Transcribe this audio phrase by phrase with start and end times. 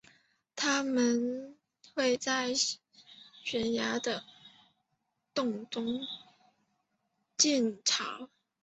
[0.55, 1.55] 它们
[1.93, 4.23] 会在悬崖的
[5.35, 5.99] 洞中
[7.37, 8.27] 筑巢。